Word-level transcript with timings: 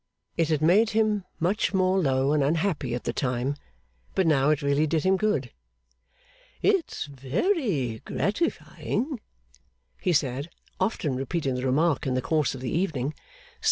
It 0.35 0.49
had 0.49 0.63
made 0.63 0.89
him 0.97 1.25
much 1.39 1.75
more 1.75 1.99
low 1.99 2.33
and 2.33 2.43
unhappy 2.43 2.95
at 2.95 3.03
the 3.03 3.13
time, 3.13 3.55
but 4.15 4.25
now 4.25 4.49
it 4.49 4.63
really 4.63 4.87
did 4.87 5.03
him 5.03 5.15
good. 5.15 5.51
'It's 6.59 7.05
very 7.05 7.99
gratifying,' 8.03 9.19
he 9.99 10.11
said, 10.11 10.49
often 10.79 11.15
repeating 11.15 11.53
the 11.53 11.67
remark 11.67 12.07
in 12.07 12.15
the 12.15 12.19
course 12.23 12.55
of 12.55 12.61
the 12.61 12.71
evening. 12.71 13.13